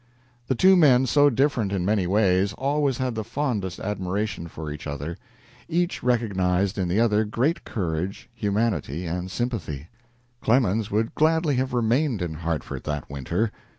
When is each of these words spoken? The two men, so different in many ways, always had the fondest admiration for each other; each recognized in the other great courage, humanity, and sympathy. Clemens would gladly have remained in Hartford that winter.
The 0.47 0.55
two 0.55 0.75
men, 0.75 1.05
so 1.05 1.29
different 1.29 1.71
in 1.71 1.85
many 1.85 2.07
ways, 2.07 2.53
always 2.53 2.97
had 2.97 3.13
the 3.13 3.23
fondest 3.23 3.77
admiration 3.79 4.47
for 4.47 4.71
each 4.71 4.87
other; 4.87 5.15
each 5.69 6.01
recognized 6.01 6.79
in 6.79 6.87
the 6.87 6.99
other 6.99 7.23
great 7.23 7.63
courage, 7.65 8.27
humanity, 8.33 9.05
and 9.05 9.29
sympathy. 9.29 9.89
Clemens 10.41 10.89
would 10.89 11.13
gladly 11.13 11.57
have 11.57 11.71
remained 11.71 12.23
in 12.23 12.33
Hartford 12.33 12.83
that 12.85 13.11
winter. 13.11 13.51